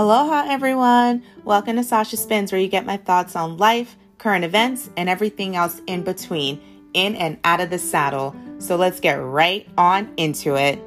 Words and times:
Aloha, 0.00 0.46
everyone. 0.48 1.22
Welcome 1.44 1.76
to 1.76 1.84
Sasha 1.84 2.16
Spins, 2.16 2.52
where 2.52 2.58
you 2.58 2.68
get 2.68 2.86
my 2.86 2.96
thoughts 2.96 3.36
on 3.36 3.58
life, 3.58 3.98
current 4.16 4.46
events, 4.46 4.88
and 4.96 5.10
everything 5.10 5.56
else 5.56 5.82
in 5.86 6.04
between, 6.04 6.58
in 6.94 7.14
and 7.16 7.38
out 7.44 7.60
of 7.60 7.68
the 7.68 7.76
saddle. 7.76 8.34
So 8.56 8.76
let's 8.76 8.98
get 8.98 9.16
right 9.16 9.68
on 9.76 10.10
into 10.16 10.56
it. 10.56 10.82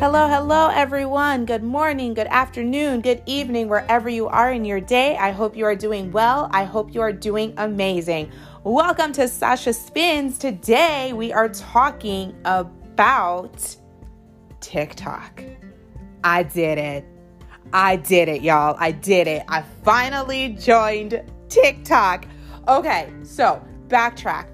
Hello, 0.00 0.28
hello, 0.28 0.68
everyone. 0.74 1.44
Good 1.44 1.62
morning, 1.62 2.14
good 2.14 2.26
afternoon, 2.26 3.00
good 3.00 3.22
evening, 3.26 3.68
wherever 3.68 4.08
you 4.08 4.26
are 4.26 4.52
in 4.52 4.64
your 4.64 4.80
day. 4.80 5.16
I 5.16 5.30
hope 5.30 5.56
you 5.56 5.64
are 5.64 5.76
doing 5.76 6.10
well. 6.10 6.50
I 6.50 6.64
hope 6.64 6.92
you 6.92 7.00
are 7.00 7.12
doing 7.12 7.54
amazing. 7.56 8.30
Welcome 8.66 9.12
to 9.12 9.28
Sasha 9.28 9.72
Spins. 9.72 10.38
Today 10.38 11.12
we 11.12 11.32
are 11.32 11.48
talking 11.48 12.36
about 12.44 13.76
TikTok. 14.58 15.40
I 16.24 16.42
did 16.42 16.76
it. 16.76 17.04
I 17.72 17.94
did 17.94 18.28
it, 18.28 18.42
y'all. 18.42 18.74
I 18.80 18.90
did 18.90 19.28
it. 19.28 19.44
I 19.46 19.62
finally 19.84 20.48
joined 20.58 21.22
TikTok. 21.48 22.26
Okay, 22.66 23.12
so 23.22 23.64
backtrack. 23.86 24.48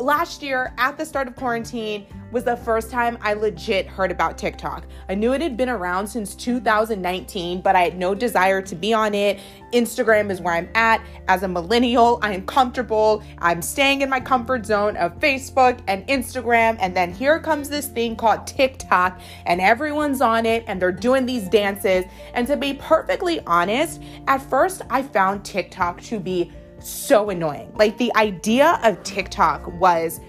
Last 0.00 0.42
year, 0.42 0.72
at 0.78 0.96
the 0.96 1.04
start 1.04 1.28
of 1.28 1.36
quarantine, 1.36 2.06
was 2.30 2.44
the 2.44 2.56
first 2.56 2.90
time 2.90 3.18
I 3.22 3.32
legit 3.32 3.86
heard 3.86 4.10
about 4.10 4.36
TikTok. 4.36 4.86
I 5.08 5.14
knew 5.14 5.32
it 5.32 5.40
had 5.40 5.56
been 5.56 5.68
around 5.68 6.06
since 6.06 6.34
2019, 6.34 7.62
but 7.62 7.74
I 7.74 7.82
had 7.82 7.98
no 7.98 8.14
desire 8.14 8.60
to 8.62 8.74
be 8.74 8.92
on 8.92 9.14
it. 9.14 9.40
Instagram 9.72 10.30
is 10.30 10.40
where 10.40 10.54
I'm 10.54 10.68
at. 10.74 11.02
As 11.28 11.42
a 11.42 11.48
millennial, 11.48 12.18
I 12.22 12.32
am 12.34 12.44
comfortable. 12.46 13.22
I'm 13.38 13.62
staying 13.62 14.02
in 14.02 14.10
my 14.10 14.20
comfort 14.20 14.66
zone 14.66 14.96
of 14.96 15.18
Facebook 15.18 15.80
and 15.86 16.06
Instagram. 16.08 16.76
And 16.80 16.94
then 16.94 17.12
here 17.12 17.38
comes 17.38 17.68
this 17.68 17.86
thing 17.86 18.16
called 18.16 18.46
TikTok, 18.46 19.20
and 19.46 19.60
everyone's 19.60 20.20
on 20.20 20.46
it 20.46 20.64
and 20.66 20.80
they're 20.80 20.92
doing 20.92 21.26
these 21.26 21.48
dances. 21.48 22.04
And 22.34 22.46
to 22.46 22.56
be 22.56 22.74
perfectly 22.74 23.40
honest, 23.46 24.02
at 24.26 24.42
first 24.42 24.82
I 24.90 25.02
found 25.02 25.44
TikTok 25.44 26.00
to 26.02 26.20
be 26.20 26.52
so 26.80 27.30
annoying. 27.30 27.72
Like 27.74 27.98
the 27.98 28.14
idea 28.14 28.78
of 28.84 29.02
TikTok 29.02 29.66
was 29.80 30.20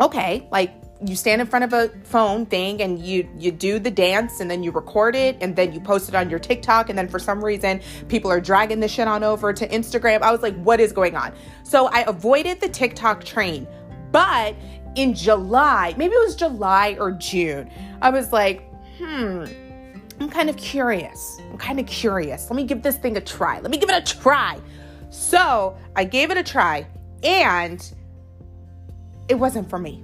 okay, 0.00 0.48
like 0.50 0.79
you 1.04 1.16
stand 1.16 1.40
in 1.40 1.46
front 1.46 1.64
of 1.64 1.72
a 1.72 1.88
phone 2.04 2.44
thing 2.44 2.82
and 2.82 2.98
you 2.98 3.28
you 3.38 3.50
do 3.50 3.78
the 3.78 3.90
dance 3.90 4.40
and 4.40 4.50
then 4.50 4.62
you 4.62 4.70
record 4.70 5.16
it 5.16 5.36
and 5.40 5.56
then 5.56 5.72
you 5.72 5.80
post 5.80 6.08
it 6.08 6.14
on 6.14 6.28
your 6.28 6.38
TikTok 6.38 6.90
and 6.90 6.98
then 6.98 7.08
for 7.08 7.18
some 7.18 7.42
reason 7.42 7.80
people 8.08 8.30
are 8.30 8.40
dragging 8.40 8.80
the 8.80 8.88
shit 8.88 9.08
on 9.08 9.24
over 9.24 9.52
to 9.52 9.66
Instagram. 9.68 10.22
I 10.22 10.30
was 10.30 10.42
like, 10.42 10.56
what 10.62 10.78
is 10.80 10.92
going 10.92 11.16
on? 11.16 11.32
So 11.62 11.86
I 11.86 12.04
avoided 12.06 12.60
the 12.60 12.68
TikTok 12.68 13.24
train. 13.24 13.66
But 14.12 14.54
in 14.96 15.14
July, 15.14 15.94
maybe 15.96 16.14
it 16.14 16.24
was 16.24 16.36
July 16.36 16.96
or 16.98 17.12
June, 17.12 17.70
I 18.02 18.10
was 18.10 18.32
like, 18.32 18.68
hmm, 18.98 19.44
I'm 20.18 20.28
kind 20.28 20.50
of 20.50 20.56
curious. 20.56 21.38
I'm 21.50 21.56
kind 21.56 21.80
of 21.80 21.86
curious. 21.86 22.50
Let 22.50 22.56
me 22.56 22.64
give 22.64 22.82
this 22.82 22.96
thing 22.96 23.16
a 23.16 23.20
try. 23.20 23.60
Let 23.60 23.70
me 23.70 23.78
give 23.78 23.88
it 23.88 23.96
a 23.96 24.18
try. 24.18 24.60
So 25.08 25.78
I 25.96 26.04
gave 26.04 26.30
it 26.30 26.36
a 26.36 26.42
try 26.42 26.86
and 27.22 27.94
it 29.28 29.34
wasn't 29.34 29.70
for 29.70 29.78
me 29.78 30.02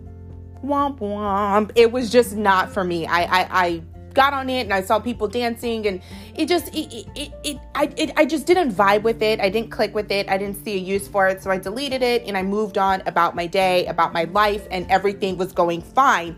womp 0.65 0.99
womp. 0.99 1.73
It 1.75 1.91
was 1.93 2.11
just 2.11 2.37
not 2.37 2.73
for 2.73 2.85
me. 2.85 3.07
I 3.07 3.23
I, 3.23 3.49
I 3.51 3.83
got 4.17 4.33
on 4.33 4.49
it 4.49 4.63
and 4.63 4.73
I 4.73 4.81
saw 4.81 4.99
people 4.99 5.29
dancing 5.29 5.87
and 5.87 6.01
it 6.35 6.49
just 6.49 6.75
it, 6.75 7.07
it, 7.15 7.33
it, 7.45 7.59
I 7.75 7.93
it, 7.97 8.13
I 8.17 8.25
just 8.25 8.47
didn't 8.47 8.73
vibe 8.73 9.03
with 9.03 9.23
it. 9.23 9.39
I 9.41 9.51
didn't 9.51 9.71
click 9.71 9.95
with 9.95 10.11
it. 10.11 10.29
I 10.29 10.39
didn't 10.39 10.65
see 10.65 10.75
a 10.75 10.79
use 10.79 11.07
for 11.07 11.29
it. 11.29 11.43
So 11.43 11.51
I 11.51 11.59
deleted 11.59 12.03
it 12.03 12.25
and 12.27 12.37
I 12.37 12.43
moved 12.43 12.79
on 12.79 13.03
about 13.07 13.37
my 13.37 13.47
day, 13.47 13.87
about 13.87 14.13
my 14.13 14.25
life 14.25 14.67
and 14.71 14.91
everything 14.91 15.37
was 15.37 15.53
going 15.53 15.83
fine. 15.83 16.37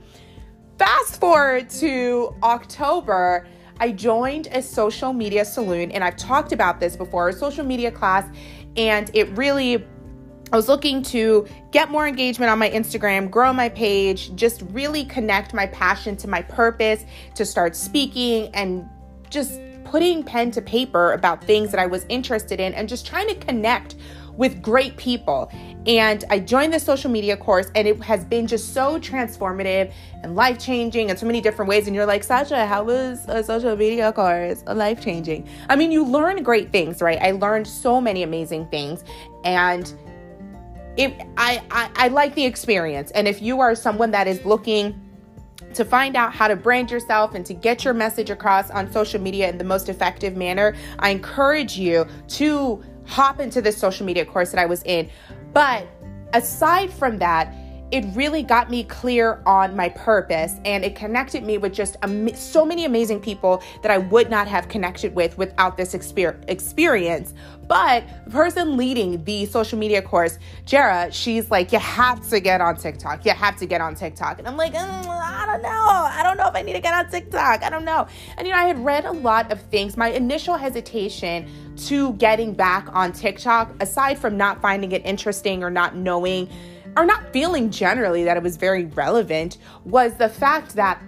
Fast 0.77 1.21
forward 1.21 1.71
to 1.71 2.35
October, 2.43 3.47
I 3.81 3.93
joined 3.93 4.49
a 4.49 4.61
social 4.61 5.13
media 5.13 5.45
saloon 5.45 5.93
and 5.93 6.03
I've 6.03 6.17
talked 6.17 6.53
about 6.53 6.81
this 6.81 6.97
before, 6.97 7.29
a 7.29 7.33
social 7.33 7.65
media 7.65 7.93
class 7.93 8.29
and 8.77 9.11
it 9.15 9.29
really 9.37 9.87
I 10.53 10.57
was 10.57 10.69
looking 10.69 11.03
to 11.05 11.47
get 11.73 11.91
more 11.91 12.07
engagement 12.07 12.51
on 12.51 12.59
my 12.59 12.71
Instagram, 12.71 13.31
grow 13.31 13.53
my 13.53 13.69
page, 13.69 14.35
just 14.35 14.63
really 14.71 15.05
connect 15.05 15.53
my 15.53 15.67
passion 15.67 16.17
to 16.19 16.29
my 16.29 16.43
purpose, 16.43 17.05
to 17.35 17.45
start 17.45 17.77
speaking 17.77 18.51
and 18.55 18.89
just 19.29 19.61
putting 19.85 20.23
pen 20.23 20.51
to 20.53 20.63
paper 20.63 21.13
about 21.13 21.43
things 21.45 21.71
that 21.71 21.81
I 21.81 21.87
was 21.87 22.05
interested 22.09 22.61
in 22.61 22.75
and 22.75 22.89
just 22.89 23.07
trying 23.07 23.29
to 23.29 23.35
connect 23.35 23.97
with 24.37 24.63
great 24.63 24.97
people. 24.97 25.51
And 25.87 26.25
I 26.31 26.39
joined 26.39 26.73
the 26.73 26.79
social 26.79 27.11
media 27.11 27.37
course, 27.37 27.71
and 27.75 27.89
it 27.89 28.01
has 28.05 28.25
been 28.25 28.47
just 28.47 28.73
so 28.73 28.99
transformative 29.01 29.93
and 30.23 30.37
life 30.37 30.59
changing 30.59 31.11
in 31.11 31.17
so 31.17 31.27
many 31.27 31.41
different 31.41 31.69
ways. 31.69 31.87
And 31.87 31.97
you're 31.97 32.07
like, 32.07 32.23
Sasha, 32.23 32.67
how 32.67 32.85
was 32.85 33.25
a 33.29 33.43
social 33.43 33.75
media 33.77 34.13
course 34.13 34.63
life 34.67 35.03
changing? 35.03 35.49
I 35.69 35.77
mean, 35.77 35.91
you 35.91 36.05
learn 36.05 36.43
great 36.43 36.71
things, 36.71 37.03
right? 37.03 37.19
I 37.21 37.33
learned 37.33 37.67
so 37.67 38.01
many 38.01 38.23
amazing 38.23 38.69
things. 38.69 39.03
And 39.45 39.93
it, 40.99 41.15
I, 41.37 41.63
I, 41.71 41.91
I 41.95 42.09
like 42.09 42.35
the 42.35 42.45
experience. 42.45 43.13
And 43.13 43.27
if 43.29 43.41
you 43.41 43.61
are 43.61 43.75
someone 43.75 44.11
that 44.11 44.27
is 44.27 44.45
looking 44.45 45.01
to 45.75 45.85
find 45.85 46.17
out 46.17 46.35
how 46.35 46.49
to 46.49 46.57
brand 46.57 46.91
yourself 46.91 47.35
and 47.35 47.47
to 47.47 47.55
get 47.55 47.85
your 47.85 47.95
message 47.95 48.31
across 48.31 48.69
on 48.71 48.91
social 48.91 49.21
media 49.21 49.49
in 49.49 49.59
the 49.59 49.65
most 49.65 49.89
effective 49.89 50.37
manner, 50.37 50.75
I 50.99 51.11
encourage 51.11 51.79
you 51.79 52.07
to 52.29 52.83
hop 53.07 53.39
into 53.39 53.63
this 53.63 53.79
social 53.79 54.05
media 54.05 54.25
course 54.25 54.51
that 54.51 54.61
I 54.61 54.67
was 54.67 54.83
in. 54.83 55.09
But 55.53 55.87
aside 56.35 56.93
from 56.93 57.19
that, 57.19 57.55
it 57.91 58.05
really 58.15 58.43
got 58.43 58.71
me 58.71 58.85
clear 58.85 59.43
on 59.47 59.75
my 59.75 59.89
purpose 59.89 60.55
and 60.65 60.85
it 60.85 60.95
connected 60.95 61.43
me 61.43 61.57
with 61.57 61.73
just 61.73 61.97
am- 62.03 62.35
so 62.35 62.65
many 62.65 62.85
amazing 62.85 63.21
people 63.21 63.63
that 63.83 63.91
I 63.91 63.99
would 63.99 64.29
not 64.31 64.47
have 64.47 64.69
connected 64.69 65.15
with 65.15 65.39
without 65.39 65.77
this 65.77 65.95
exper- 65.95 66.43
experience. 66.49 67.33
But 67.67 68.05
the 68.25 68.31
person 68.31 68.77
leading 68.77 69.25
the 69.25 69.47
social 69.47 69.79
media 69.79 70.01
course, 70.03 70.39
Jara, 70.65 71.13
she's 71.13 71.51
like, 71.51 71.71
You 71.73 71.79
have 71.79 72.27
to 72.31 72.41
get 72.41 72.61
on 72.61 72.77
TikTok. 72.77 73.25
You 73.27 73.33
have 73.33 73.57
to 73.59 73.67
get 73.67 73.81
on 73.81 73.95
TikTok. 73.95 74.39
And 74.39 74.49
I'm 74.49 74.57
like, 74.57 74.73
mm, 74.73 75.07
I 75.07 75.45
don't 75.47 75.63
know. 75.63 75.69
I 75.71 76.23
don't 76.23 76.39
know 76.39 76.49
if 76.49 76.55
I 76.55 76.63
need 76.63 76.73
to 76.75 76.81
get 76.81 76.95
on 76.95 77.11
TikTok. 77.11 77.63
I 77.63 77.71
don't 77.71 77.85
know. 77.85 78.07
And 78.37 78.47
you 78.47 78.55
know, 78.55 78.59
I 78.59 78.65
had 78.65 78.83
read 78.83 79.05
a 79.05 79.13
lot 79.13 79.53
of 79.53 79.61
things. 79.63 79.97
My 79.97 80.09
initial 80.09 80.57
hesitation 80.57 81.51
to 81.87 82.15
getting 82.15 82.55
back 82.55 82.89
on 82.93 83.13
TikTok, 83.13 83.75
aside 83.83 84.19
from 84.19 84.37
not 84.37 84.61
finding 84.61 84.93
it 84.93 85.05
interesting 85.05 85.63
or 85.63 85.71
not 85.71 85.95
knowing 85.95 86.49
or 86.99 87.07
not 87.07 87.33
feeling 87.33 87.71
generally 87.71 88.25
that 88.25 88.37
it 88.37 88.43
was 88.43 88.57
very 88.57 88.87
relevant 88.87 89.59
was 89.85 90.15
the 90.15 90.29
fact 90.29 90.75
that 90.75 91.01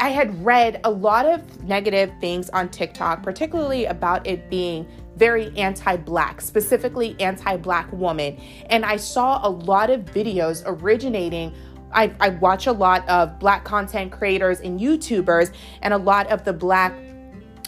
I 0.00 0.08
had 0.08 0.44
read 0.44 0.80
a 0.82 0.90
lot 0.90 1.24
of 1.24 1.62
negative 1.62 2.10
things 2.20 2.50
on 2.50 2.68
TikTok, 2.68 3.22
particularly 3.22 3.84
about 3.84 4.26
it 4.26 4.50
being 4.50 4.88
very 5.16 5.56
anti 5.56 5.96
black, 5.96 6.40
specifically 6.40 7.14
anti 7.20 7.56
black 7.58 7.92
woman. 7.92 8.40
And 8.70 8.84
I 8.84 8.96
saw 8.96 9.46
a 9.46 9.48
lot 9.48 9.88
of 9.90 10.00
videos 10.06 10.64
originating. 10.66 11.54
I, 11.92 12.12
I, 12.18 12.30
watch 12.30 12.66
a 12.66 12.72
lot 12.72 13.08
of 13.08 13.38
black 13.38 13.64
content 13.64 14.12
creators 14.12 14.60
and 14.60 14.80
YouTubers, 14.80 15.52
and 15.82 15.92
a 15.92 15.98
lot 15.98 16.28
of 16.28 16.44
the 16.44 16.52
black 16.52 16.94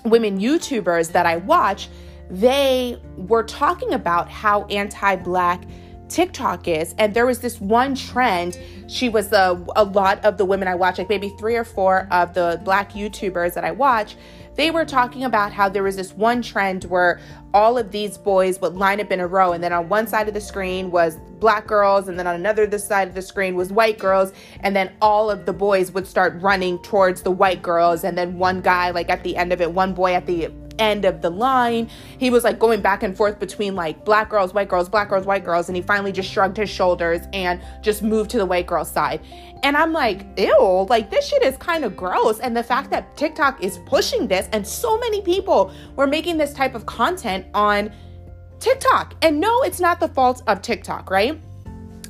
women 0.04 0.38
YouTubers 0.38 1.12
that 1.12 1.26
I 1.26 1.36
watch, 1.36 1.88
they 2.30 3.00
were 3.16 3.42
talking 3.42 3.92
about 3.94 4.28
how 4.28 4.64
anti 4.66 5.16
black 5.16 5.64
TikTok 6.12 6.68
is. 6.68 6.94
And 6.98 7.14
there 7.14 7.26
was 7.26 7.40
this 7.40 7.60
one 7.60 7.94
trend. 7.94 8.58
She 8.86 9.08
was 9.08 9.32
a, 9.32 9.64
a 9.74 9.84
lot 9.84 10.24
of 10.24 10.36
the 10.36 10.44
women 10.44 10.68
I 10.68 10.74
watch, 10.74 10.98
like 10.98 11.08
maybe 11.08 11.30
three 11.38 11.56
or 11.56 11.64
four 11.64 12.06
of 12.10 12.34
the 12.34 12.60
black 12.64 12.92
YouTubers 12.92 13.54
that 13.54 13.64
I 13.64 13.70
watch, 13.70 14.16
they 14.54 14.70
were 14.70 14.84
talking 14.84 15.24
about 15.24 15.52
how 15.52 15.68
there 15.68 15.82
was 15.82 15.96
this 15.96 16.12
one 16.12 16.42
trend 16.42 16.84
where 16.84 17.20
all 17.54 17.78
of 17.78 17.90
these 17.90 18.18
boys 18.18 18.60
would 18.60 18.74
line 18.74 19.00
up 19.00 19.10
in 19.10 19.20
a 19.20 19.26
row 19.26 19.52
and 19.52 19.62
then 19.64 19.72
on 19.72 19.88
one 19.88 20.06
side 20.06 20.28
of 20.28 20.34
the 20.34 20.40
screen 20.40 20.90
was 20.90 21.16
black 21.38 21.66
girls 21.66 22.08
and 22.08 22.18
then 22.18 22.26
on 22.26 22.34
another 22.34 22.66
this 22.66 22.86
side 22.86 23.08
of 23.08 23.14
the 23.14 23.22
screen 23.22 23.54
was 23.54 23.72
white 23.72 23.98
girls 23.98 24.32
and 24.60 24.76
then 24.76 24.92
all 25.00 25.30
of 25.30 25.46
the 25.46 25.52
boys 25.52 25.90
would 25.92 26.06
start 26.06 26.34
running 26.40 26.78
towards 26.82 27.22
the 27.22 27.30
white 27.30 27.62
girls 27.62 28.04
and 28.04 28.16
then 28.16 28.38
one 28.38 28.60
guy 28.60 28.90
like 28.90 29.10
at 29.10 29.22
the 29.24 29.36
end 29.36 29.52
of 29.52 29.60
it 29.60 29.70
one 29.70 29.92
boy 29.92 30.14
at 30.14 30.26
the 30.26 30.48
end 30.78 31.04
of 31.04 31.22
the 31.22 31.30
line. 31.30 31.88
He 32.18 32.30
was 32.30 32.44
like 32.44 32.58
going 32.58 32.80
back 32.80 33.02
and 33.02 33.16
forth 33.16 33.38
between 33.38 33.74
like 33.74 34.04
black 34.04 34.28
girls, 34.28 34.54
white 34.54 34.68
girls, 34.68 34.88
black 34.88 35.08
girls, 35.08 35.26
white 35.26 35.44
girls, 35.44 35.68
and 35.68 35.76
he 35.76 35.82
finally 35.82 36.12
just 36.12 36.30
shrugged 36.30 36.56
his 36.56 36.70
shoulders 36.70 37.20
and 37.32 37.60
just 37.82 38.02
moved 38.02 38.30
to 38.30 38.38
the 38.38 38.46
white 38.46 38.66
girl 38.66 38.84
side. 38.84 39.20
And 39.62 39.76
I'm 39.76 39.92
like, 39.92 40.26
ew, 40.38 40.86
like 40.88 41.10
this 41.10 41.28
shit 41.28 41.42
is 41.42 41.56
kind 41.56 41.84
of 41.84 41.96
gross. 41.96 42.40
And 42.40 42.56
the 42.56 42.64
fact 42.64 42.90
that 42.90 43.16
TikTok 43.16 43.62
is 43.62 43.78
pushing 43.86 44.26
this 44.26 44.48
and 44.52 44.66
so 44.66 44.98
many 44.98 45.22
people 45.22 45.72
were 45.96 46.06
making 46.06 46.36
this 46.36 46.52
type 46.52 46.74
of 46.74 46.86
content 46.86 47.46
on 47.54 47.92
TikTok. 48.58 49.14
And 49.22 49.40
no, 49.40 49.62
it's 49.62 49.80
not 49.80 50.00
the 50.00 50.08
fault 50.08 50.42
of 50.46 50.62
TikTok, 50.62 51.10
right? 51.10 51.40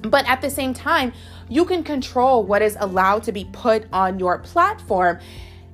But 0.02 0.26
at 0.28 0.40
the 0.40 0.50
same 0.50 0.74
time, 0.74 1.12
you 1.48 1.64
can 1.64 1.84
control 1.84 2.44
what 2.44 2.62
is 2.62 2.76
allowed 2.80 3.22
to 3.24 3.32
be 3.32 3.44
put 3.52 3.86
on 3.92 4.18
your 4.18 4.38
platform. 4.38 5.18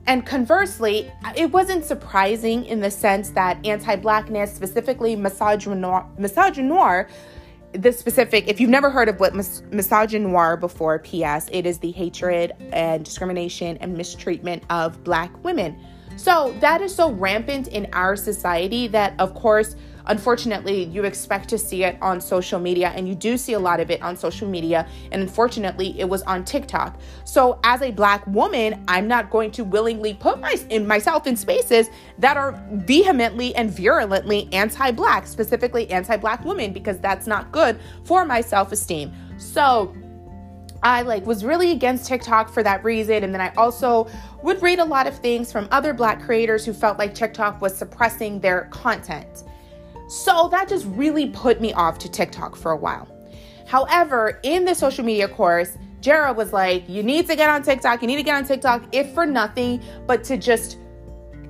And 0.09 0.25
conversely, 0.25 1.13
it 1.37 1.53
wasn't 1.53 1.85
surprising 1.85 2.65
in 2.65 2.81
the 2.81 2.91
sense 2.91 3.29
that 3.33 3.59
anti 3.67 3.95
blackness, 3.95 4.51
specifically 4.55 5.15
misogynoir, 5.15 6.09
misogynoir, 6.17 7.11
the 7.73 7.93
specific, 7.93 8.49
if 8.49 8.59
you've 8.59 8.71
never 8.71 8.89
heard 8.89 9.11
of 9.11 9.21
what 9.21 9.35
mis- 9.35 9.61
misogynoir 9.71 10.59
before, 10.59 10.99
P.S., 11.01 11.51
it 11.53 11.67
is 11.67 11.79
the 11.79 11.91
hatred 11.91 12.55
and 12.73 13.05
discrimination 13.05 13.77
and 13.83 13.95
mistreatment 13.99 14.63
of 14.71 15.05
black 15.05 15.45
women. 15.45 15.79
So 16.17 16.57
that 16.61 16.81
is 16.81 16.95
so 16.95 17.13
rampant 17.13 17.69
in 17.69 17.87
our 17.93 18.17
society 18.17 18.89
that, 18.89 19.13
of 19.19 19.35
course, 19.35 19.77
unfortunately, 20.09 20.85
you 20.85 21.05
expect 21.05 21.49
to 21.51 21.59
see 21.59 21.85
it 21.85 21.97
on 22.03 22.21
social 22.21 22.59
media, 22.59 22.93
and 22.95 23.09
you 23.09 23.15
do 23.15 23.37
see 23.37 23.53
a 23.53 23.59
lot 23.59 23.81
of 23.81 23.91
it 23.91 24.03
on 24.03 24.17
social 24.17 24.49
media. 24.49 24.87
And 25.13 25.23
unfortunately, 25.23 25.99
it 25.99 26.09
was 26.09 26.23
on 26.23 26.45
TikTok. 26.45 26.99
So, 27.25 27.61
as 27.65 27.83
a 27.83 27.91
black 27.91 28.27
woman, 28.27 28.85
I'm 28.89 29.07
not 29.07 29.31
going 29.31 29.51
to 29.53 29.65
willingly 29.65 30.15
put 30.15 30.41
my, 30.41 30.57
in 30.71 30.87
myself 30.87 31.27
in 31.27 31.37
spaces 31.37 31.89
that 32.19 32.37
are 32.37 32.61
vehemently 32.73 33.55
and 33.55 33.71
virulently 33.71 34.49
anti-black, 34.53 35.27
specifically 35.27 35.91
anti-black 35.91 36.45
women, 36.45 36.73
because 36.73 36.99
that's 36.99 37.27
not 37.27 37.53
good 37.53 37.79
for 38.05 38.25
my 38.25 38.41
self-esteem. 38.41 39.13
So, 39.39 39.95
I 40.83 41.03
like 41.03 41.27
was 41.27 41.45
really 41.45 41.73
against 41.73 42.07
TikTok 42.07 42.49
for 42.49 42.63
that 42.63 42.85
reason 42.85 43.25
and 43.25 43.35
then 43.35 43.41
I 43.41 43.53
also 43.57 44.09
would 44.45 44.63
read 44.63 44.79
a 44.79 44.85
lot 44.85 45.09
of 45.09 45.19
things 45.19 45.51
from 45.51 45.67
other 45.73 45.93
black 45.93 46.23
creators 46.23 46.65
who 46.65 46.73
felt 46.73 46.99
like 46.99 47.15
TikTok 47.15 47.61
was 47.61 47.77
suppressing 47.77 48.39
their 48.39 48.67
content. 48.71 49.43
So 50.09 50.49
that 50.49 50.69
just 50.69 50.87
really 50.87 51.29
put 51.29 51.61
me 51.61 51.73
off 51.75 51.99
to 51.99 52.11
TikTok 52.11 52.57
for 52.57 52.73
a 52.73 52.77
while. 52.77 53.07
However, 53.67 54.41
in 54.43 54.65
the 54.65 54.75
social 54.75 55.05
media 55.05 55.29
course, 55.29 55.77
Jara 56.01 56.33
was 56.33 56.53
like, 56.53 56.89
you 56.89 57.03
need 57.03 57.27
to 57.27 57.37
get 57.37 57.51
on 57.51 57.63
TikTok. 57.63 58.01
You 58.01 58.09
need 58.09 58.17
to 58.17 58.23
get 58.23 58.35
on 58.37 58.45
TikTok, 58.45 58.85
if 58.93 59.13
for 59.13 59.27
nothing, 59.27 59.83
but 60.07 60.25
to 60.25 60.39
just 60.39 60.79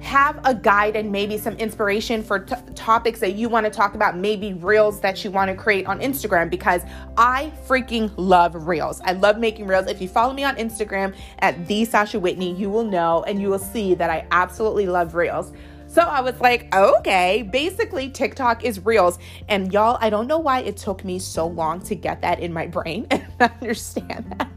have 0.01 0.41
a 0.45 0.55
guide 0.55 0.97
and 0.97 1.11
maybe 1.11 1.37
some 1.37 1.55
inspiration 1.57 2.23
for 2.23 2.41
t- 2.41 2.55
topics 2.75 3.21
that 3.21 3.35
you 3.35 3.49
want 3.49 3.67
to 3.67 3.71
talk 3.71 3.95
about, 3.95 4.17
maybe 4.17 4.53
reels 4.55 5.01
that 5.01 5.25
you 5.25 5.31
want 5.31 5.51
to 5.51 5.57
create 5.57 5.87
on 5.87 6.01
Instagram 6.01 6.49
because 6.51 6.83
I 7.17 7.53
freaking 7.67 8.13
love 8.17 8.67
reels. 8.67 9.01
I 9.05 9.13
love 9.13 9.39
making 9.39 9.67
reels. 9.67 9.87
If 9.87 10.01
you 10.01 10.09
follow 10.09 10.33
me 10.33 10.45
on 10.45 10.57
Instagram 10.57 11.15
at 11.41 11.67
the 11.67 11.85
Sasha 11.85 12.19
Whitney, 12.19 12.55
you 12.55 12.71
will 12.71 12.85
know 12.85 13.25
and 13.25 13.41
you 13.41 13.49
will 13.49 13.59
see 13.59 13.95
that 13.95 14.11
I 14.11 14.27
absolutely 14.31 14.87
love 14.87 15.15
reels. 15.15 15.53
So 15.89 16.03
I 16.03 16.21
was 16.21 16.39
like, 16.41 16.73
okay, 16.75 17.43
basically 17.43 18.11
TikTok 18.11 18.63
is 18.63 18.85
reels. 18.85 19.19
And 19.49 19.73
y'all, 19.73 19.97
I 20.01 20.11
don't 20.11 20.27
know 20.27 20.39
why 20.39 20.61
it 20.61 20.77
took 20.77 21.03
me 21.03 21.19
so 21.19 21.47
long 21.47 21.81
to 21.83 21.95
get 21.95 22.21
that 22.21 22.41
in 22.41 22.53
my 22.53 22.67
brain 22.67 23.07
and 23.11 23.27
understand 23.41 24.35
that. 24.39 24.51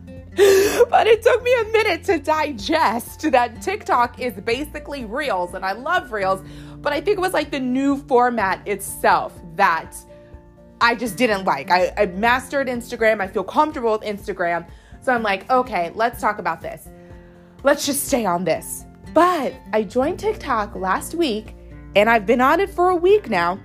But 0.89 1.07
it 1.07 1.24
took 1.24 1.42
me 1.42 1.54
a 1.54 1.63
minute 1.66 2.04
to 2.06 2.19
digest 2.19 3.31
that 3.31 3.62
TikTok 3.62 4.19
is 4.19 4.33
basically 4.42 5.06
reels. 5.06 5.54
And 5.54 5.66
I 5.66 5.72
love 5.72 6.12
reels. 6.12 6.45
But 6.81 6.92
I 6.92 7.00
think 7.00 7.18
it 7.18 7.22
was 7.22 7.34
like 7.34 7.50
the 7.50 7.60
new 7.60 7.98
format 7.98 8.68
itself 8.68 9.34
that 9.56 9.95
I 10.81 10.95
just 10.95 11.16
didn't 11.16 11.45
like. 11.45 11.72
I, 11.72 11.94
I 11.98 12.06
mastered 12.07 12.68
Instagram. 12.68 13.22
I 13.22 13.27
feel 13.27 13.44
comfortable 13.44 13.94
with 13.94 14.01
Instagram. 14.01 14.68
So 15.01 15.13
I'm 15.13 15.24
like, 15.24 15.50
okay, 15.50 15.92
let's 15.95 16.19
talk 16.19 16.39
about 16.39 16.60
this. 16.60 16.89
Let's 17.63 17.86
just 17.86 18.06
stay 18.07 18.25
on 18.25 18.44
this. 18.44 18.86
But 19.13 19.54
I 19.74 19.84
joined 19.84 20.19
TikTok 20.19 20.75
last 20.75 21.16
week 21.16 21.56
and 21.96 22.10
I've 22.10 22.25
been 22.25 22.42
on 22.42 22.60
it 22.60 22.69
for 22.69 22.90
a 22.90 22.96
week 22.96 23.30
now. 23.30 23.60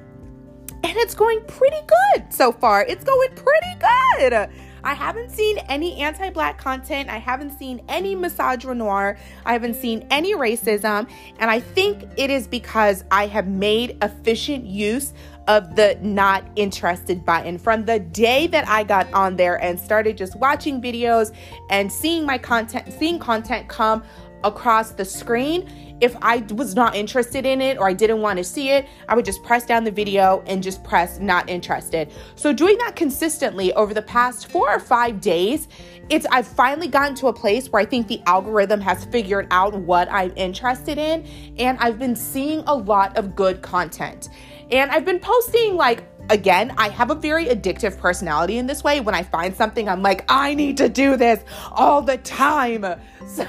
And 0.69 0.97
it's 0.99 1.15
going 1.15 1.41
pretty 1.45 1.81
good 1.87 2.33
so 2.33 2.53
far. 2.53 2.85
It's 2.85 3.05
going 3.05 3.31
pretty 3.35 3.75
good. 3.81 4.51
I 4.87 4.95
haven't 4.95 5.31
seen 5.31 5.59
any 5.69 6.01
anti 6.01 6.31
black 6.31 6.59
content. 6.59 7.09
I 7.09 7.19
haven't 7.19 7.59
seen 7.59 7.83
any 7.89 8.15
misogynoir. 8.15 9.19
I 9.45 9.53
haven't 9.53 9.75
seen 9.75 10.07
any 10.11 10.35
racism. 10.35 11.09
And 11.39 11.51
I 11.51 11.59
think 11.59 12.05
it 12.17 12.31
is 12.31 12.47
because 12.47 13.05
I 13.11 13.27
have 13.27 13.49
made 13.49 13.99
efficient 14.03 14.65
use 14.65 15.13
of 15.49 15.77
the 15.77 15.99
not 16.03 16.45
interested 16.57 17.25
button 17.25 17.59
from 17.59 17.85
the 17.85 18.01
day 18.01 18.47
that 18.49 18.69
I 18.69 18.85
got 18.85 19.13
on 19.13 19.37
there 19.37 19.61
and 19.63 19.79
started 19.79 20.17
just 20.17 20.37
watching 20.37 20.81
videos 20.81 21.35
and 21.71 21.91
seeing 21.91 22.27
my 22.27 22.39
content, 22.39 22.93
seeing 22.93 23.19
content 23.19 23.69
come 23.69 24.03
across 24.45 24.91
the 24.91 25.05
screen. 25.05 25.69
If 26.01 26.15
I 26.21 26.45
was 26.55 26.75
not 26.75 26.95
interested 26.95 27.47
in 27.47 27.63
it 27.63 27.79
or 27.79 27.89
I 27.89 27.95
didn't 27.95 28.21
want 28.21 28.37
to 28.37 28.45
see 28.45 28.69
it, 28.69 28.87
I 29.09 29.15
would 29.15 29.25
just 29.25 29.43
press 29.43 29.65
down 29.65 29.83
the 29.85 29.91
video 29.91 30.43
and 30.47 30.63
just 30.63 30.85
press 30.85 31.19
not 31.19 31.49
interested. 31.49 32.13
So 32.35 32.53
doing 32.53 32.77
that 32.79 32.97
consistently 32.97 33.73
over 33.73 33.95
the 33.95 34.03
past 34.03 34.49
4 34.49 34.75
or 34.75 34.79
5 34.79 35.21
days, 35.21 35.69
it's 36.11 36.27
I've 36.31 36.47
finally 36.47 36.87
gotten 36.87 37.15
to 37.17 37.29
a 37.29 37.33
place 37.33 37.71
where 37.71 37.81
I 37.81 37.87
think 37.87 38.09
the 38.09 38.21
algorithm 38.27 38.81
has 38.83 39.07
figured 39.07 39.49
out 39.51 39.75
what 39.75 40.09
I'm 40.11 40.33
interested 40.37 40.99
in 40.99 41.27
and 41.59 41.79
I've 41.79 41.99
been 41.99 42.15
seeing 42.15 42.61
a 42.67 42.75
lot 42.75 43.17
of 43.17 43.35
good 43.35 43.63
content. 43.63 44.29
And 44.71 44.91
I've 44.91 45.05
been 45.05 45.21
posting 45.21 45.77
like 45.77 46.05
again, 46.31 46.75
I 46.77 46.89
have 46.89 47.11
a 47.11 47.15
very 47.15 47.47
addictive 47.47 47.99
personality 47.99 48.59
in 48.59 48.67
this 48.67 48.83
way. 48.83 49.01
When 49.01 49.15
I 49.15 49.23
find 49.23 49.55
something, 49.55 49.89
I'm 49.89 50.03
like, 50.03 50.25
I 50.29 50.55
need 50.55 50.77
to 50.79 50.89
do 50.89 51.17
this 51.17 51.45
all 51.73 52.03
the 52.03 52.19
time. 52.19 52.85
So, 53.27 53.45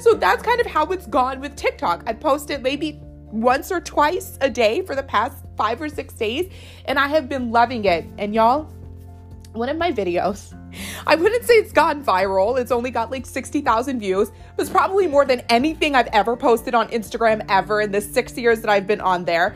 so 0.00 0.14
that's 0.14 0.42
kind 0.42 0.58
of 0.58 0.66
how 0.66 0.86
it's 0.86 1.06
gone 1.06 1.38
with 1.38 1.54
TikTok. 1.54 2.04
I 2.06 2.14
post 2.14 2.48
it 2.48 2.62
maybe 2.62 2.98
once 3.26 3.70
or 3.70 3.78
twice 3.78 4.38
a 4.40 4.48
day 4.48 4.80
for 4.80 4.94
the 4.94 5.02
past 5.02 5.44
five 5.54 5.82
or 5.82 5.90
six 5.90 6.14
days, 6.14 6.50
and 6.86 6.98
I 6.98 7.06
have 7.08 7.28
been 7.28 7.50
loving 7.50 7.84
it. 7.84 8.06
And 8.16 8.34
y'all, 8.34 8.62
one 9.52 9.68
of 9.68 9.76
my 9.76 9.92
videos, 9.92 10.56
I 11.06 11.14
wouldn't 11.14 11.44
say 11.44 11.54
it's 11.54 11.72
gone 11.72 12.02
viral. 12.02 12.58
It's 12.58 12.72
only 12.72 12.90
got 12.90 13.10
like 13.10 13.26
60,000 13.26 14.00
views. 14.00 14.28
It 14.28 14.34
was 14.56 14.70
probably 14.70 15.06
more 15.06 15.26
than 15.26 15.40
anything 15.50 15.94
I've 15.94 16.08
ever 16.08 16.34
posted 16.34 16.74
on 16.74 16.88
Instagram 16.88 17.44
ever 17.50 17.82
in 17.82 17.92
the 17.92 18.00
six 18.00 18.36
years 18.38 18.62
that 18.62 18.70
I've 18.70 18.86
been 18.86 19.02
on 19.02 19.26
there. 19.26 19.54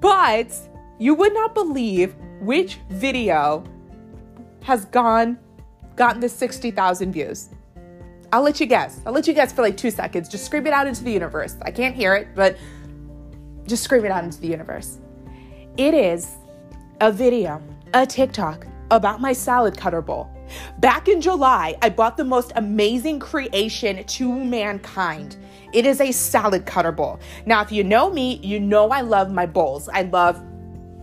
But 0.00 0.52
you 0.98 1.14
would 1.14 1.34
not 1.34 1.54
believe 1.54 2.14
which 2.40 2.78
video 2.90 3.64
has 4.62 4.84
gone 4.86 5.38
gotten 5.96 6.20
the 6.20 6.28
60,000 6.28 7.12
views. 7.12 7.48
I'll 8.32 8.42
let 8.42 8.60
you 8.60 8.66
guess. 8.66 9.00
I'll 9.06 9.12
let 9.12 9.26
you 9.26 9.34
guess 9.34 9.52
for 9.52 9.62
like 9.62 9.76
2 9.76 9.90
seconds. 9.90 10.28
Just 10.28 10.44
scream 10.44 10.66
it 10.66 10.72
out 10.72 10.86
into 10.86 11.02
the 11.02 11.10
universe. 11.10 11.56
I 11.62 11.70
can't 11.70 11.94
hear 11.94 12.14
it, 12.14 12.28
but 12.34 12.56
just 13.66 13.82
scream 13.82 14.04
it 14.04 14.10
out 14.10 14.24
into 14.24 14.40
the 14.40 14.48
universe. 14.48 14.98
It 15.76 15.94
is 15.94 16.36
a 17.00 17.10
video, 17.10 17.62
a 17.94 18.06
TikTok 18.06 18.66
about 18.90 19.20
my 19.20 19.32
salad 19.32 19.76
cutter 19.76 20.02
bowl. 20.02 20.30
Back 20.78 21.08
in 21.08 21.20
July, 21.20 21.76
I 21.82 21.90
bought 21.90 22.16
the 22.16 22.24
most 22.24 22.52
amazing 22.56 23.18
creation 23.20 24.04
to 24.04 24.32
mankind. 24.32 25.36
It 25.72 25.86
is 25.86 26.00
a 26.00 26.12
salad 26.12 26.66
cutter 26.66 26.92
bowl. 26.92 27.20
Now, 27.46 27.62
if 27.62 27.70
you 27.70 27.84
know 27.84 28.10
me, 28.10 28.40
you 28.42 28.58
know 28.60 28.90
I 28.90 29.02
love 29.02 29.30
my 29.32 29.46
bowls. 29.46 29.88
I 29.88 30.02
love 30.02 30.42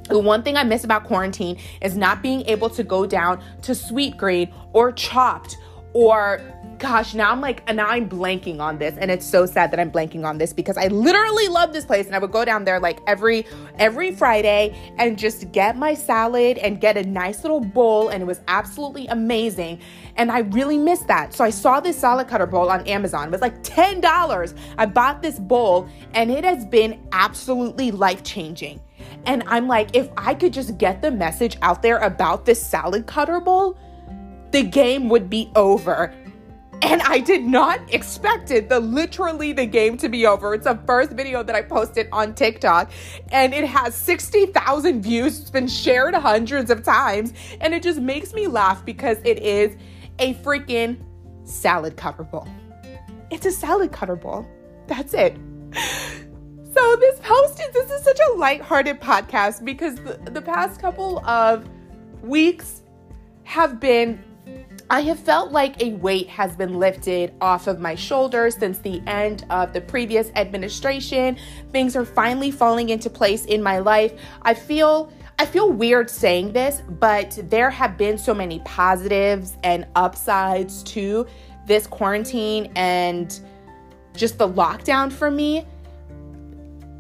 the 0.08 0.20
one 0.20 0.44
thing 0.44 0.56
I 0.56 0.64
miss 0.64 0.84
about 0.84 1.04
quarantine 1.06 1.58
is 1.82 1.98
not 1.98 2.22
being 2.22 2.42
able 2.48 2.70
to 2.72 2.84
go 2.84 3.06
down 3.06 3.44
to 3.64 3.72
Sweetgreen 3.72 4.54
or 4.74 4.92
Chopt 4.92 5.58
or 5.94 6.42
gosh, 6.78 7.14
now 7.14 7.32
I'm 7.32 7.42
like, 7.42 7.64
and 7.68 7.78
now 7.78 7.88
I'm 7.88 8.10
blanking 8.10 8.60
on 8.60 8.78
this, 8.78 8.98
and 8.98 9.10
it's 9.10 9.26
so 9.26 9.46
sad 9.46 9.72
that 9.72 9.80
I'm 9.80 9.92
blanking 9.92 10.26
on 10.26 10.38
this 10.38 10.54
because 10.54 10.78
I 10.78 10.88
literally 10.88 11.48
love 11.48 11.74
this 11.74 11.86
place, 11.86 12.06
and 12.06 12.16
I 12.16 12.20
would 12.20 12.32
go 12.32 12.46
down 12.46 12.66
there 12.66 12.80
like 12.80 13.00
every 13.08 13.46
every 13.80 14.12
Friday 14.12 14.76
and 14.98 15.18
just 15.18 15.52
get 15.52 15.78
my 15.78 15.94
salad 15.94 16.58
and 16.58 16.80
get 16.82 16.98
a 16.98 17.04
nice 17.04 17.44
little 17.44 17.60
bowl, 17.60 18.10
and 18.10 18.22
it 18.22 18.26
was 18.26 18.42
absolutely 18.48 19.08
amazing, 19.08 19.80
and 20.16 20.32
I 20.32 20.40
really 20.40 20.78
miss 20.78 21.02
that. 21.04 21.34
So 21.34 21.44
I 21.44 21.50
saw 21.50 21.80
this 21.80 21.98
salad 21.98 22.28
cutter 22.28 22.48
bowl 22.48 22.70
on 22.70 22.86
Amazon. 22.88 23.28
It 23.28 23.32
was 23.32 23.42
like 23.42 23.62
ten 23.64 24.02
dollars. 24.02 24.56
I 24.78 24.86
bought 24.86 25.22
this 25.22 25.40
bowl, 25.40 25.90
and 26.14 26.32
it 26.32 26.44
has 26.44 26.66
been 26.66 27.08
absolutely 27.12 27.92
life 27.92 28.24
changing. 28.24 28.82
And 29.26 29.44
I'm 29.48 29.68
like, 29.68 29.96
if 29.96 30.10
I 30.18 30.36
could 30.36 30.54
just 30.54 30.78
get 30.78 31.02
the 31.02 31.12
message 31.12 31.58
out 31.62 31.82
there 31.82 31.98
about 31.98 32.46
this 32.46 32.62
salad 32.62 33.08
cutter 33.08 33.40
bowl, 33.40 33.78
the 34.52 34.64
game 34.64 35.10
would 35.10 35.30
be 35.30 35.52
over. 35.56 36.14
And 36.86 37.02
I 37.02 37.18
did 37.18 37.44
not 37.44 37.92
expect 37.92 38.52
it, 38.52 38.70
the 38.70 38.80
literally 38.80 39.54
the 39.54 39.66
game 39.66 39.98
to 39.98 40.08
be 40.08 40.28
over. 40.28 40.54
It's 40.54 40.66
the 40.66 40.80
first 40.86 41.14
video 41.14 41.42
that 41.42 41.56
I 41.56 41.64
posted 41.64 42.08
on 42.12 42.36
TikTok 42.36 42.92
and 43.32 43.56
it 43.56 43.66
has 43.66 43.96
60,000 43.96 45.02
views. 45.02 45.40
It's 45.40 45.50
been 45.50 45.68
shared 45.68 46.14
hundreds 46.14 46.70
of 46.70 46.84
times 46.84 47.34
and 47.60 47.74
it 47.74 47.82
just 47.82 48.00
makes 48.00 48.36
me 48.36 48.46
laugh 48.46 48.86
because 48.86 49.18
it 49.26 49.40
is 49.40 49.76
a 50.20 50.36
freaking 50.36 50.98
salad 51.44 51.98
cutter 51.98 52.22
bowl. 52.22 52.48
It's 53.32 53.48
a 53.48 53.52
salad 53.52 53.92
cutter 53.92 54.16
bowl. 54.16 54.48
That's 54.86 55.16
it. 55.16 55.36
So 56.76 56.96
this 56.98 57.20
post 57.22 57.60
is 57.62 57.74
this 57.74 57.90
is 57.90 58.04
such 58.04 58.20
a 58.30 58.34
light-hearted 58.34 59.02
podcast 59.02 59.66
because 59.66 59.96
the, 59.96 60.20
the 60.30 60.42
past 60.42 60.80
couple 60.80 61.26
of 61.26 61.68
weeks 62.22 62.84
have 63.44 63.80
been 63.80 64.24
I 64.90 65.02
have 65.02 65.20
felt 65.20 65.52
like 65.52 65.82
a 65.82 65.94
weight 65.94 66.30
has 66.30 66.56
been 66.56 66.78
lifted 66.78 67.34
off 67.42 67.66
of 67.66 67.80
my 67.80 67.96
shoulders 67.96 68.56
since 68.56 68.78
the 68.78 69.02
end 69.08 69.44
of 69.50 69.74
the 69.74 69.82
previous 69.82 70.30
administration. 70.36 71.38
Things 71.72 71.96
are 71.96 72.06
finally 72.06 72.52
falling 72.52 72.90
into 72.90 73.10
place 73.10 73.46
in 73.46 73.64
my 73.64 73.80
life. 73.80 74.14
I 74.44 74.54
feel 74.54 75.12
I 75.38 75.46
feel 75.46 75.72
weird 75.72 76.10
saying 76.10 76.54
this, 76.54 76.82
but 76.88 77.38
there 77.50 77.70
have 77.70 77.98
been 77.98 78.18
so 78.18 78.34
many 78.34 78.60
positives 78.60 79.58
and 79.64 79.86
upsides 79.96 80.82
to 80.84 81.26
this 81.66 81.88
quarantine 81.88 82.72
and 82.76 83.38
just 84.16 84.38
the 84.38 84.48
lockdown 84.48 85.12
for 85.12 85.30
me 85.30 85.66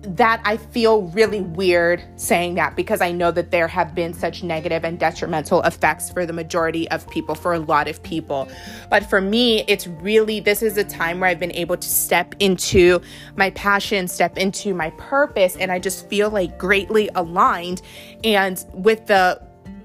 that 0.05 0.41
I 0.45 0.57
feel 0.57 1.03
really 1.03 1.41
weird 1.41 2.03
saying 2.15 2.55
that 2.55 2.75
because 2.75 3.01
I 3.01 3.11
know 3.11 3.31
that 3.31 3.51
there 3.51 3.67
have 3.67 3.95
been 3.95 4.13
such 4.13 4.43
negative 4.43 4.83
and 4.83 4.99
detrimental 4.99 5.61
effects 5.63 6.09
for 6.09 6.25
the 6.25 6.33
majority 6.33 6.89
of 6.91 7.09
people, 7.09 7.35
for 7.35 7.53
a 7.53 7.59
lot 7.59 7.87
of 7.87 8.01
people. 8.03 8.47
But 8.89 9.09
for 9.09 9.21
me, 9.21 9.63
it's 9.67 9.87
really, 9.87 10.39
this 10.39 10.61
is 10.61 10.77
a 10.77 10.83
time 10.83 11.19
where 11.19 11.29
I've 11.29 11.39
been 11.39 11.55
able 11.55 11.77
to 11.77 11.87
step 11.87 12.35
into 12.39 13.01
my 13.35 13.49
passion, 13.51 14.07
step 14.07 14.37
into 14.37 14.73
my 14.73 14.91
purpose, 14.91 15.55
and 15.55 15.71
I 15.71 15.79
just 15.79 16.07
feel 16.09 16.29
like 16.29 16.57
greatly 16.57 17.09
aligned. 17.15 17.81
And 18.23 18.63
with 18.73 19.07
the 19.07 19.41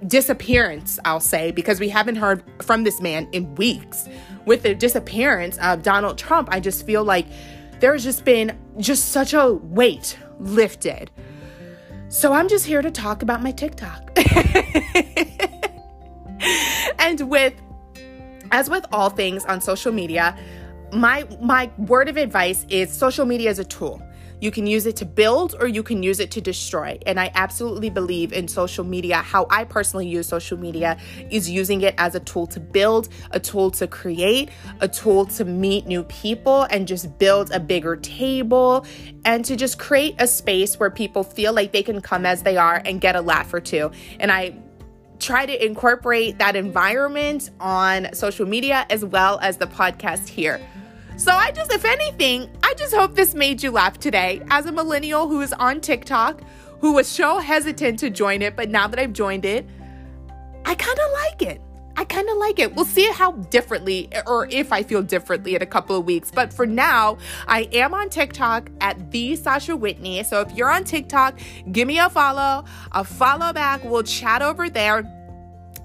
disappearance, 0.07 0.99
I'll 1.05 1.21
say, 1.21 1.50
because 1.50 1.81
we 1.81 1.89
haven't 1.89 2.17
heard 2.17 2.43
from 2.62 2.85
this 2.85 3.00
man 3.00 3.29
in 3.33 3.55
weeks, 3.57 4.09
with 4.47 4.62
the 4.62 4.75
disappearance 4.75 5.59
of 5.59 5.83
Donald 5.83 6.19
Trump, 6.19 6.49
I 6.50 6.61
just 6.61 6.87
feel 6.87 7.05
like 7.05 7.27
there's 7.81 8.05
just 8.05 8.25
been 8.25 8.57
just 8.79 9.11
such 9.11 9.35
a 9.35 9.53
weight 9.53 10.19
lifted. 10.39 11.11
So 12.09 12.33
I'm 12.33 12.49
just 12.49 12.67
here 12.67 12.83
to 12.83 12.91
talk 12.91 13.23
about 13.23 13.43
my 13.43 13.53
TikTok. 13.53 14.11
and 16.99 17.31
with 17.31 17.55
as 18.53 18.69
with 18.69 18.85
all 18.93 19.11
things 19.11 19.45
on 19.45 19.61
social 19.61 19.93
media, 19.93 20.37
my 20.93 21.27
my 21.41 21.71
word 21.79 22.09
of 22.09 22.17
advice 22.17 22.67
is 22.69 22.93
social 22.93 23.25
media 23.25 23.51
is 23.51 23.59
a 23.59 23.65
tool. 23.65 24.03
You 24.40 24.50
can 24.50 24.66
use 24.66 24.87
it 24.87 24.97
to 24.97 25.04
build 25.04 25.54
or 25.61 25.66
you 25.66 25.82
can 25.82 26.02
use 26.02 26.20
it 26.20 26.30
to 26.32 26.40
destroy. 26.40 26.99
And 27.06 27.20
I 27.20 27.30
absolutely 27.35 27.90
believe 27.90 28.32
in 28.32 28.49
social 28.49 28.85
media. 28.85 29.16
How 29.16 29.47
I 29.50 29.64
personally 29.64 30.09
use 30.09 30.26
social 30.26 30.59
media 30.59 30.99
is 31.30 31.49
using 31.49 31.82
it 31.82 31.94
as 31.99 32.14
a 32.14 32.20
tool 32.20 32.47
to 32.49 32.61
build, 32.61 33.09
a 33.30 33.40
tool 33.40 33.70
to 33.73 33.87
create, 33.87 34.50
a 34.80 34.88
tool 34.88 35.26
to 35.26 35.44
meet 35.44 35.87
new 35.87 36.04
people 36.04 36.62
and 36.70 36.88
just 36.88 37.18
build 37.18 37.50
a 37.52 37.61
bigger 37.61 37.97
table 37.97 38.87
and 39.25 39.44
to 39.44 39.56
just 39.56 39.78
create 39.78 40.14
a 40.18 40.26
space 40.26 40.78
where 40.78 40.90
people 40.90 41.23
feel 41.23 41.52
like 41.52 41.73
they 41.73 41.82
can 41.82 42.00
come 42.00 42.25
as 42.25 42.42
they 42.42 42.56
are 42.56 42.80
and 42.85 43.00
get 43.00 43.16
a 43.16 43.20
laugh 43.20 43.52
or 43.52 43.61
two. 43.61 43.90
And 44.18 44.32
I 44.32 44.54
try 45.20 45.44
to 45.47 45.64
incorporate 45.64 46.38
that 46.38 46.56
environment 46.56 47.50
on 47.61 48.12
social 48.14 48.47
media 48.47 48.87
as 48.90 49.04
well 49.04 49.38
as 49.40 49.59
the 49.59 49.66
podcast 49.66 50.28
here. 50.28 50.61
So 51.21 51.33
I 51.33 51.50
just, 51.50 51.71
if 51.71 51.85
anything, 51.85 52.49
I 52.62 52.73
just 52.79 52.95
hope 52.95 53.15
this 53.15 53.35
made 53.35 53.62
you 53.62 53.73
laugh 53.73 53.99
today. 53.99 54.41
As 54.49 54.65
a 54.65 54.73
millennial 54.73 55.29
who 55.29 55.43
is 55.43 55.53
on 55.53 55.83
TikTok, 55.83 56.41
who 56.81 56.95
was 56.95 57.07
so 57.07 57.41
hesitant 57.41 57.99
to 57.99 58.09
join 58.09 58.41
it, 58.41 58.57
but 58.57 58.71
now 58.71 58.89
that 58.89 58.99
I've 58.99 59.12
joined 59.12 59.45
it, 59.45 59.67
I 60.65 60.75
kind 60.75 60.99
of 60.99 61.12
like 61.12 61.43
it. 61.43 61.61
I 61.95 62.05
kind 62.05 62.27
of 62.31 62.39
like 62.39 62.59
it. 62.59 62.75
We'll 62.75 62.87
see 62.87 63.07
how 63.12 63.33
differently, 63.33 64.09
or 64.27 64.49
if 64.50 64.73
I 64.73 64.83
feel 64.83 65.03
differently 65.03 65.55
in 65.55 65.61
a 65.61 65.67
couple 65.67 65.95
of 65.95 66.07
weeks. 66.07 66.31
But 66.31 66.55
for 66.55 66.65
now, 66.65 67.19
I 67.47 67.69
am 67.73 67.93
on 67.93 68.09
TikTok 68.09 68.71
at 68.81 69.11
the 69.11 69.37
Sasha 69.37 69.77
Whitney. 69.77 70.23
So 70.23 70.41
if 70.41 70.50
you're 70.55 70.71
on 70.71 70.85
TikTok, 70.85 71.39
give 71.71 71.87
me 71.87 71.99
a 71.99 72.09
follow, 72.09 72.65
a 72.93 73.05
follow 73.05 73.53
back. 73.53 73.85
We'll 73.85 74.05
chat 74.05 74.41
over 74.41 74.71
there. 74.71 75.03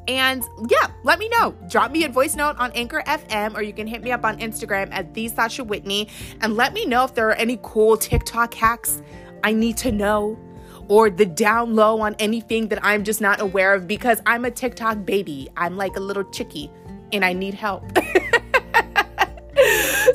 And 0.07 0.43
yeah, 0.69 0.87
let 1.03 1.19
me 1.19 1.29
know. 1.29 1.55
Drop 1.67 1.91
me 1.91 2.03
a 2.03 2.09
voice 2.09 2.35
note 2.35 2.57
on 2.57 2.71
Anchor 2.73 3.01
FM 3.07 3.55
or 3.55 3.61
you 3.61 3.73
can 3.73 3.87
hit 3.87 4.03
me 4.03 4.11
up 4.11 4.23
on 4.23 4.37
Instagram 4.39 4.89
at 4.91 5.13
the 5.13 5.27
Sasha 5.27 5.63
Whitney 5.63 6.09
and 6.41 6.55
let 6.55 6.73
me 6.73 6.85
know 6.85 7.05
if 7.05 7.15
there 7.15 7.29
are 7.29 7.33
any 7.35 7.59
cool 7.63 7.97
TikTok 7.97 8.53
hacks 8.53 9.01
I 9.43 9.53
need 9.53 9.77
to 9.77 9.91
know 9.91 10.39
or 10.87 11.09
the 11.09 11.25
down 11.25 11.75
low 11.75 11.99
on 12.01 12.15
anything 12.19 12.67
that 12.67 12.79
I'm 12.83 13.03
just 13.03 13.21
not 13.21 13.41
aware 13.41 13.73
of 13.73 13.87
because 13.87 14.21
I'm 14.25 14.45
a 14.45 14.51
TikTok 14.51 15.05
baby. 15.05 15.49
I'm 15.57 15.77
like 15.77 15.95
a 15.95 15.99
little 15.99 16.23
chickie 16.25 16.71
and 17.11 17.25
I 17.25 17.33
need 17.33 17.53
help. 17.53 17.83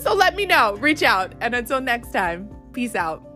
so 0.00 0.14
let 0.14 0.36
me 0.36 0.46
know. 0.46 0.76
Reach 0.76 1.02
out. 1.02 1.34
And 1.40 1.54
until 1.54 1.80
next 1.80 2.12
time, 2.12 2.48
peace 2.72 2.94
out. 2.94 3.29